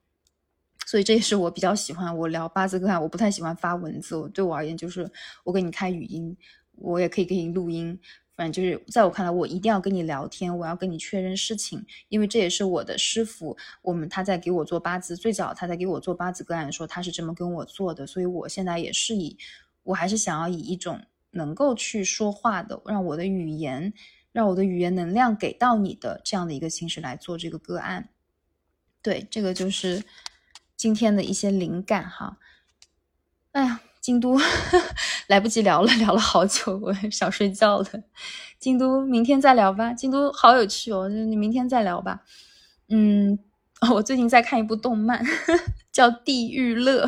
[0.87, 4.15] 所以这也是我比较喜欢我聊八字个案，我不太喜欢发文字。
[4.15, 5.11] 我对我而言，就是
[5.43, 6.35] 我给你开语音，
[6.75, 7.99] 我也可以给你录音。
[8.37, 18.07] 反正就是在我看来，我一定要跟你聊天，我要跟你确认事情，因为这也是我的师傅，我们他在给我做八字，最早他在给我做八字个案的时候，他是这么跟我做的。
[18.07, 19.37] 所以我现在也是以，
[19.83, 23.91] 我还是想要以一种能够去说话的，让我的语言，
[24.31, 28.07] 让我的语言能量给到你的这样的一个形式来做这个个案。
[29.01, 30.01] 对，这个就是。
[30.77, 32.37] 今天的一些灵感哈，
[33.51, 34.39] 哎呀，京都
[35.27, 37.87] 来不及聊了，聊了好久，我想睡觉了。
[38.59, 42.23] 京都明天再聊吧，京都好有趣哦，你明天再聊吧。
[42.89, 43.39] 嗯，
[43.91, 45.25] 我最近在看一部动漫，
[45.91, 47.05] 叫《地狱乐》，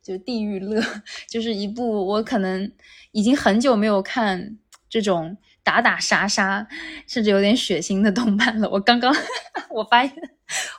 [0.00, 0.80] 就是《地狱乐》，
[1.28, 2.70] 就是一部我可能
[3.10, 4.56] 已经很久没有看
[4.88, 5.36] 这种。
[5.64, 6.66] 打打杀杀，
[7.06, 8.68] 甚至有点血腥的动漫了。
[8.68, 9.14] 我刚刚
[9.70, 10.14] 我发现，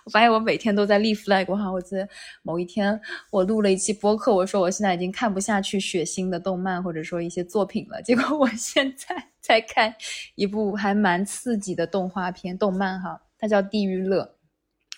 [0.04, 1.72] 我发现我每天都在立 flag 哈。
[1.72, 2.08] 我记得
[2.42, 3.00] 某一天
[3.32, 8.02] 我录了一期播客，我说我现在已经看不下去血腥的动漫或者说一些作品了。
[8.04, 9.96] 结果我现在在看
[10.36, 14.24] 一部还蛮刺激的动画片动漫哈，它叫《地狱乐》，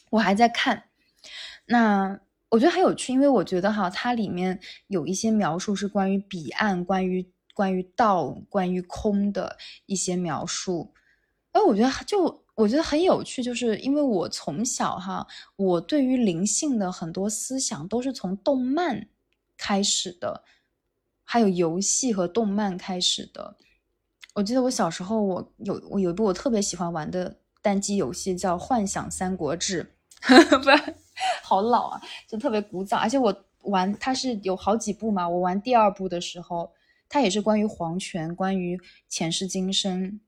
[0.10, 0.86] 我还在看。
[1.67, 2.19] 那
[2.50, 7.32] 我觉得很有趣，因为我觉得哈，它里面有一些描述是关于彼岸，关于。
[7.55, 10.93] 关于道、关于空的一些描述，
[11.53, 19.07] 哎，我觉得就我觉得很有趣，就是因为我从小哈，我对于灵性的很多思想都是从动漫
[19.55, 20.43] 开始的，
[21.23, 23.55] 还有游戏和动漫开始的。
[24.33, 29.95] 我记得我小时候，我有我有一部我特别喜欢玩的单机游戏叫《幻想三国志》，
[30.59, 30.95] 不是
[31.41, 36.69] 好老啊，就特别古早，而且我玩它是有好几部嘛，我玩第二部的时候。
[37.15, 40.19] 它也是关于黄泉、关于前世今生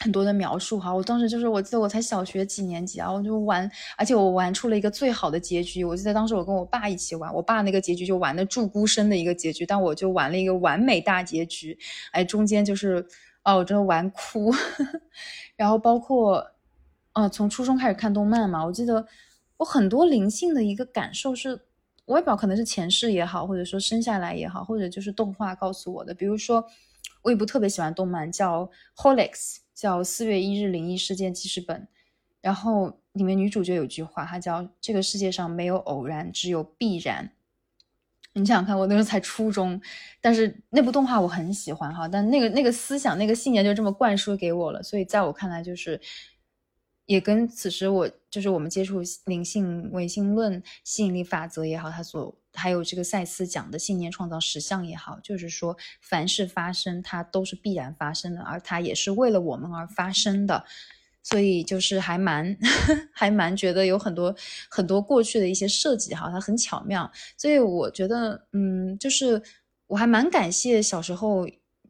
[0.00, 0.94] 很多的描述哈。
[0.94, 5.82] 我当时就是，我记得我才小学几年级啊，我就玩，而且我玩出了一个最好的结局。
[5.82, 11.78] 我记得当时我跟我爸一起玩，我爸那个结局就玩的祝孤生的一个结局，但我就玩了一个完美大结局。
[12.12, 13.02] 哎，中间就是
[13.42, 14.52] 哦，我真的玩哭。
[15.56, 16.46] 然后包括，
[17.14, 19.06] 呃，从初中开始看动漫嘛，我记得
[19.56, 21.58] 我很多灵性的一个感受是，
[22.06, 26.14] 外表可能是前世也好，或者说生下来也好，或者就是动画告诉我的。
[26.14, 26.64] 比如说，
[27.22, 28.64] 我一部特别喜欢动漫叫
[28.96, 29.30] 《Holix》，
[29.74, 31.80] 叫《四月一日灵异事件记事本》，
[32.40, 37.30] 然后里面女主角有句话，她叫“这个世界上没有偶然，只有必然”。
[38.34, 39.80] 你想想看，我那时候才初中，
[40.20, 46.00] 但是那部动画我很喜欢哈，但那个那个思想、那个信念就这么灌输给我了，所以在我看来就是。
[47.06, 60.64] 也跟此时我就是我们接触灵性唯心论吸引力法则也好，他所还有这个赛斯讲的信念创造实相也好，就是说凡事发生它都是必然发生的，而它也是为了我们而发生的，
[61.22, 62.56] 所以就是还蛮
[63.14, 64.34] 还蛮觉得有很多
[64.68, 69.40] 很多过去的一些设计哈，它很巧妙，所以我觉得嗯，就是
[69.86, 71.46] 我还蛮感谢小时候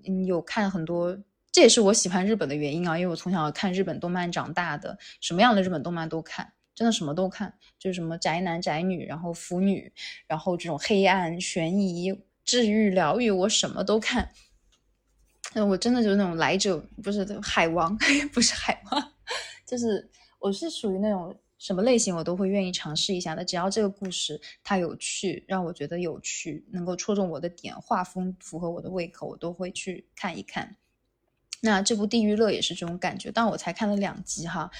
[0.07, 1.19] 嗯有看很多。
[1.57, 9.90] 这也是我喜欢日本的原因啊，因为我从小看日本动漫长大的，什么样的日本动漫都看，真的什么都看，就是什么宅男宅女，然后腐女，
[10.27, 12.14] 然后这种黑暗悬疑、
[12.45, 14.33] 治愈疗愈，我什么都看。
[15.55, 17.97] 我真的就是那种来者不是海王，
[18.35, 19.12] 不是海王，
[19.64, 30.77] 就是我是属于那种什么类型我都会愿意尝试一下的，只要这个故事它有趣，让我觉得有趣，能够戳中我的点，画风符合我的胃口，我都会去看一看。
[31.67, 34.71] 那这部《地狱乐》也是这种感觉，但我才看了两集哈，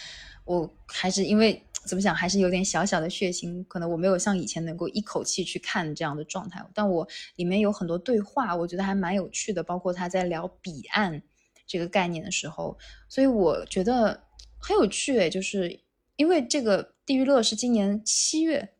[0.44, 6.64] 我还是因为怎么讲，还是有点小小的血腥，可能我没有像以前能够一口气去看这样的状态。
[6.72, 11.22] 但我里面有很多对话，我觉得还蛮有趣的，包括他在聊彼岸
[11.66, 14.22] 这个概念的时候，所以我觉得
[14.59, 15.81] 很有趣诶，就是
[16.16, 18.72] 因为这个《地狱乐》是今年七月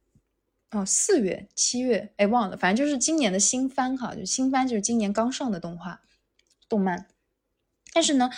[0.71, 6.03] 哦，四月、七月，哎，忘了，反正就是今年的新番哈，就新番就是今年刚上的动画
[6.69, 7.07] 动漫。
[7.97, 8.29] 但是呢，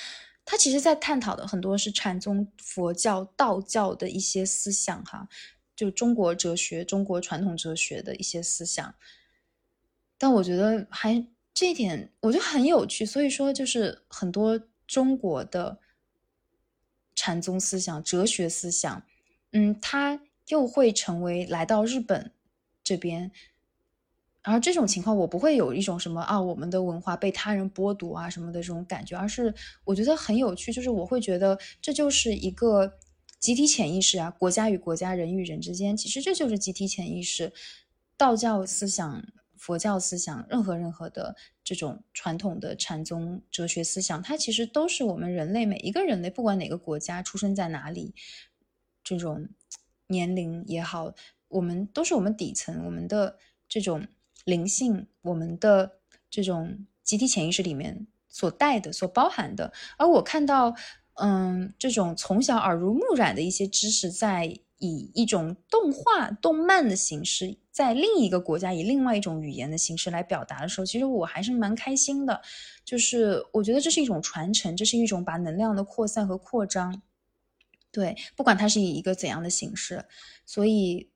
[0.44, 5.28] 他其实在探讨的很多是禅宗、佛教、道教的一些思想，哈，
[5.74, 8.94] 就中国哲学、中国传统哲学的一些思想。
[10.16, 13.04] 但我觉得还这一点，我觉得很有趣。
[13.04, 15.80] 所以说，就是很多中国的
[17.16, 19.02] 禅宗思想、哲学思想，
[19.50, 22.30] 嗯，它又会成为来到日本
[22.84, 23.32] 这边。
[24.48, 32.94] 然后这种情况，我不会有一种什么啊，我们的文化被他人剥夺啊什么的这种感觉，而是我觉得很有趣，就是我会觉得这就是一个
[33.38, 37.52] 集体潜意识啊，国家与国家、人与人之间，其实这就是集体潜意识。
[38.16, 39.22] 道教思想、
[39.58, 48.14] 佛教思想，任何任何的这种传统的禅宗哲学思想，它其实都是我们人类每一个人类，不管哪个国家出生在哪里，
[49.04, 49.46] 这种
[50.06, 51.12] 年龄也好，
[51.48, 53.36] 我们都是我们底层我们的
[53.68, 54.06] 这种。
[54.48, 55.98] 灵性，我们的
[56.30, 60.74] 这种集体潜意识里面所带的、所包含的，而我看到，
[61.16, 64.46] 嗯，这种从小耳濡目染的一些知识，在
[64.78, 72.40] 以一种动画、动漫的形式，在另一个国家以另外一种语言的形式来表达的时候，其实我还是蛮开心的。
[72.84, 77.02] 就是我觉得这是一种传承，这是一种把能量的扩散和扩张。
[77.90, 80.04] 对，不管它是以一个怎样的形式，
[80.46, 81.10] 所以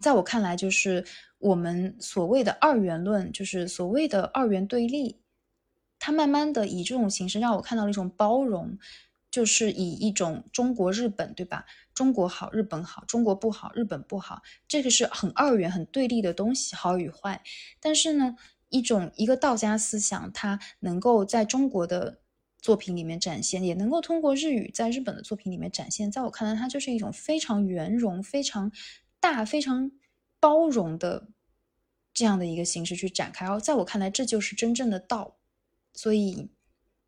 [0.00, 1.04] 在我看来，就是。
[1.40, 5.20] 我们所谓的二元论，就是所谓的二元对立，
[5.98, 8.78] 它慢慢的以这种形式让我看到了一种包容，
[9.30, 11.66] 就是以一种中国日本，对吧？
[11.92, 14.40] 中国好，日本好；中国不好，日本不好。
[14.66, 17.42] 这个是很二元、很对立的东西，好与坏。
[17.78, 18.36] 但是呢，
[18.70, 22.20] 一种一个道家思想，它能够在中国的
[22.58, 26.10] 作品里面展现，也能够通过日语在日本的作品里面展现。
[26.10, 28.72] 在我看来，它就是一种非常圆融、非常
[29.32, 29.90] 大、非常
[30.38, 31.28] 包容的。
[32.16, 35.34] 这样的一个形式去展开，然后在我看来，这就是真正的道。
[35.92, 36.48] 所以，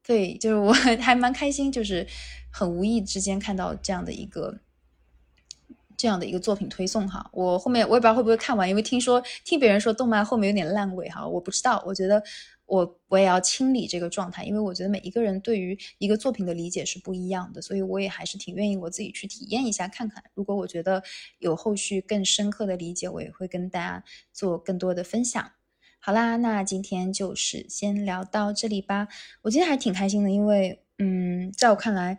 [0.02, 2.04] 对，就是我 还蛮开心，就是
[2.52, 4.58] 很无意之间看到这样的一个
[5.96, 7.30] 这样的一个作品推送哈。
[7.32, 11.80] 我后面我也不知道会不会看完，因为听说听别人说动漫后面有点烂尾哈，我不知道。
[11.86, 12.20] 我觉得。
[12.66, 20.22] 我我也要清理这个状态，因为我觉得每一个人对于一个作品的理解是不一样的，所以我也还是挺愿意我自己去体验一下看看。
[20.34, 21.02] 如果我觉得
[21.38, 25.52] 有后续更深刻的理解，我也会跟大家做更多的分享。
[25.98, 29.08] 好啦，那今天就是先聊到这里吧。
[29.42, 32.18] 我今天还挺开心的，因为嗯，在我看来，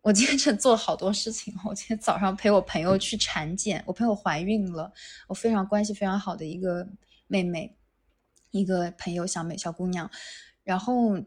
[0.00, 1.54] 我今天真做了好多事情。
[1.66, 4.92] 我今天早上陪我朋友去产检，我朋友怀孕了，
[5.28, 6.88] 我非常关系非常好的一个
[7.26, 7.76] 妹妹。
[8.52, 10.08] 一个朋友小美小姑娘，
[10.62, 11.20] 然后，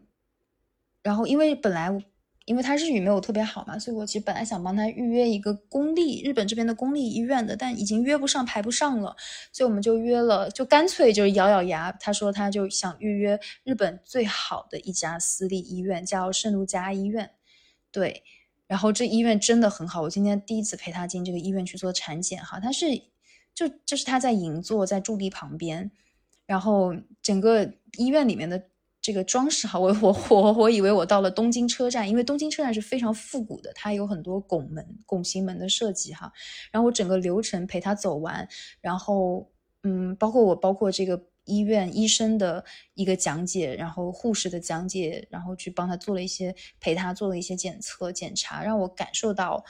[1.02, 1.90] 然后因为本来
[2.46, 9.14] 因为她日语没有特别好嘛，所以我其实本来想帮她预约一个公立日本这边的公立医院的，但已经约不上排不上了，
[9.52, 17.32] 所以我们就约了，就干脆就是咬咬牙，她说她就想预约日本最好的一家私立医院，叫圣路加医院，
[17.90, 18.22] 对，
[18.66, 22.86] 然后这医院真的很好，我今天第一次陪她进这个医院去做产检哈，它是。
[23.56, 25.90] 就就是他在银座，在驻地旁边，
[26.46, 28.62] 然后整个医院里面的
[29.02, 36.32] 这个装饰哈，我我我我以为我到了东京车站，因为东京车站是非常复古的，它有很多拱门、拱形门的设计哈。
[36.72, 38.48] 然后我整个流程陪他走完，
[38.80, 39.50] 然后
[39.82, 49.64] 嗯，包括我包括这个医院医生的一个讲解，然后护士的讲解，然后去帮他做了一些陪他做了一些检测检查，让我感受到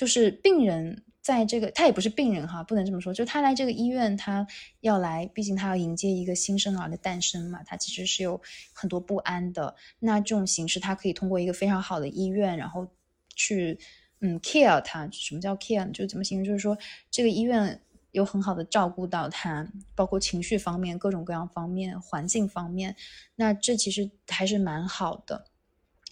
[0.00, 1.04] 就是病人。
[1.22, 3.12] 在这个，他也不是病人哈，不能这么说。
[3.12, 4.44] 就他来这个医院，他
[4.80, 8.40] 要来，毕竟他要迎接一个新生儿的诞生嘛，他其实是有
[8.72, 9.76] 很多不安的。
[9.98, 12.88] 那这种形式，他可以通过一个非常好的医院，然后
[13.36, 13.78] 去
[14.20, 15.06] 嗯 care 他。
[15.12, 15.92] 什么叫 care？
[15.92, 16.46] 就怎么形容？
[16.46, 16.76] 就是说
[17.10, 17.78] 这个医院
[18.12, 22.96] 有很好的照顾到他，包括情绪方面、各种各样方面、环境方面。
[23.36, 25.44] 那这其实还是蛮好的。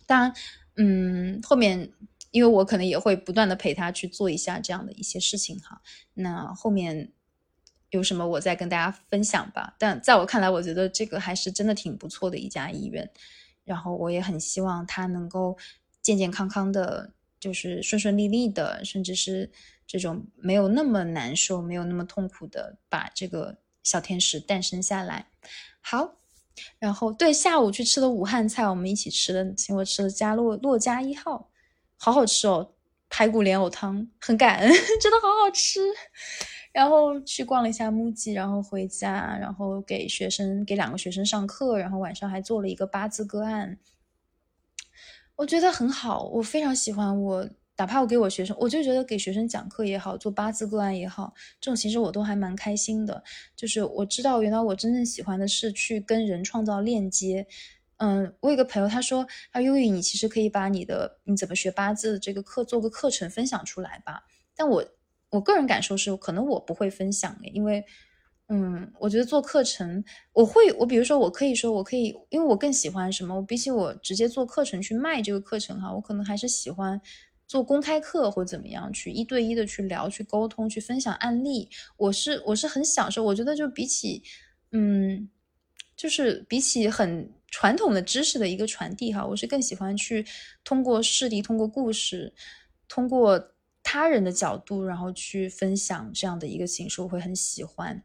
[0.06, 0.34] 当然，
[0.76, 1.90] 嗯，后面。
[2.30, 5.80] 因为我可能也会不断的陪他去做一下这样的一些事情哈，
[6.14, 7.12] 那后面
[7.90, 9.74] 有什么我再跟大家分享吧。
[9.78, 13.10] 但在我看来，我觉得这个还是真的挺不错的一家医院，
[13.64, 15.56] 然后我也很希望他能够
[16.02, 19.50] 健健康康的，就是顺顺利利的，甚至是
[19.86, 25.28] 这种没有那么难受、没有那么痛苦的把这个小天使诞生下来。
[25.80, 26.16] 好，
[26.78, 31.48] 然后对下午去吃的武汉菜，我们一起吃的，请我吃的家洛洛家一号。
[31.98, 32.74] 好好吃哦，
[33.10, 34.70] 排骨莲藕汤，很感恩，
[35.02, 35.80] 真的好好吃。
[36.72, 43.78] 然后去逛了一下木记然后回家，然后给学生给两个学生上课，然后晚上还做了一个八字个案，
[45.36, 47.20] 我觉得很好，我非常喜欢。
[47.20, 53.24] 我哪怕我给我学生，我就觉得给学生讲课也好，做八字个案也好，这种其实我都还蛮开心的。
[53.56, 57.46] 就是我知道，原来我真正喜欢的是去跟人创造链接。
[57.98, 64.22] 嗯，我有个朋友，他说：“他说，优宇，你其实可以把你的你怎么学八字这个课做个课程分享出来吧。”
[64.54, 64.84] 但我
[65.30, 67.84] 我个人感受是，可能我不会分享，因为，
[68.48, 73.42] 嗯，我觉得做课程，我会，我比如说，我可以说，我可以，因为我更喜欢什么？
[73.42, 77.00] 比起我直接做课程去卖这个课程哈，我可能还是喜欢
[77.48, 81.68] 做公开课或怎么样，去一对一的去聊、去沟通、去分享案例。
[81.96, 84.22] 我是我是很享受，我觉得就比起，
[84.72, 85.28] 嗯，
[85.98, 87.30] 就是比起很。
[87.50, 90.26] 传统的知识的一个传递，哈，我是更喜欢去
[90.62, 92.34] 通过事例、通过故事、
[92.86, 98.04] 通过他人的角度，然后去分享这样的一个形式，我会很喜欢。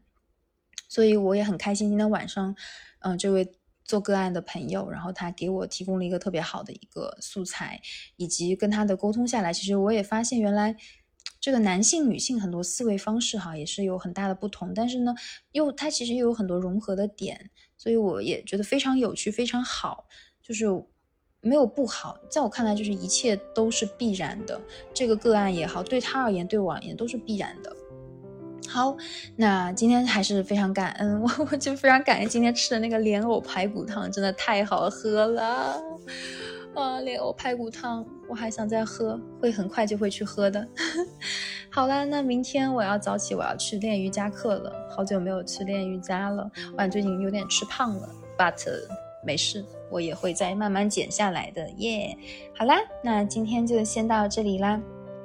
[0.88, 2.56] 所以我也很开心，今天晚上，
[3.00, 3.52] 嗯，这位
[3.84, 7.78] 做个案的朋友，然后他给我提供了一个特别好的一个素材，
[8.16, 10.74] 以及跟他的沟通下来，其实我也发现，原来
[11.38, 15.14] 这个男性、女性很多思维方式，哈，也是有很大的不同，但是呢，
[15.52, 17.50] 又他其实又有很多融合的点。
[17.84, 20.06] 所以我也觉得非常有趣，非常好，
[20.42, 20.64] 就是
[21.42, 24.58] 没有不好，在我看来，就是一切都是必然的。
[24.94, 27.76] 这个个案也好，对他而言，对我而言都是必然的。
[28.66, 28.96] 好，
[29.36, 35.78] 那今天还是非常感恩，我 我就非常感恩今天吃的那个莲藕排骨汤，真的太好喝了。
[36.74, 40.66] 啊，莲藕排骨汤，我还想再喝，会很快就会去喝的。
[41.70, 44.72] 好啦，那明天我要早起，我要去练瑜伽课了。
[44.90, 48.54] 好久没有去练瑜伽了，我最近有点吃胖了，but
[49.24, 51.68] 没事，我也会再慢慢减下来的。
[51.78, 52.16] 耶，
[52.56, 54.80] 好啦，那今天就先到这里啦。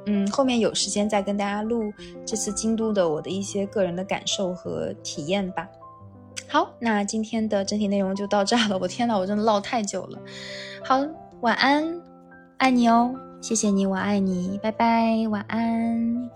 [0.05, 1.91] 嗯，后面有时间再跟大家录
[2.25, 5.67] 这次京都的我的一些个人的感受和体验吧。
[6.47, 8.77] 好，那今天的整体内容就到这了。
[8.79, 10.19] 我天呐，我真的唠太久了。
[10.83, 11.05] 好。
[11.41, 12.01] 晚安，
[12.57, 16.29] 爱你哦，谢谢你，我爱你，拜拜，晚安。